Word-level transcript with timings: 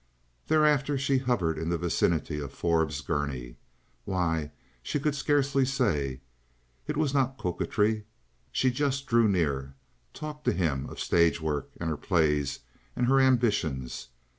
Thereafter 0.47 0.97
she 0.97 1.19
hovered 1.19 1.59
in 1.59 1.69
the 1.69 1.77
vicinity 1.77 2.39
of 2.39 2.51
Forbes 2.51 3.01
Gurney. 3.01 3.57
Why, 4.03 4.49
she 4.81 4.99
could 4.99 5.13
scarcely 5.13 5.63
say. 5.63 6.21
It 6.87 6.97
was 6.97 7.13
not 7.13 7.37
coquetry. 7.37 8.05
She 8.51 8.71
just 8.71 9.05
drew 9.05 9.29
near, 9.29 9.75
talked 10.11 10.43
to 10.45 10.53
him 10.53 10.89
of 10.89 10.99
stage 10.99 11.39
work 11.39 11.69
and 11.79 11.87
her 11.87 11.97
plays 11.97 12.61
and 12.95 13.05
her 13.05 13.19
ambitions. 13.19 14.07